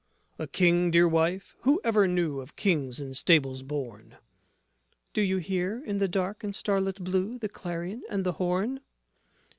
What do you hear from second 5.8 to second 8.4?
in the dark and starlit blue The clarion and the